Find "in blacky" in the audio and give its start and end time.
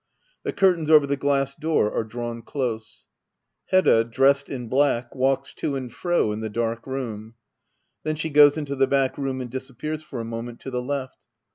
4.49-5.15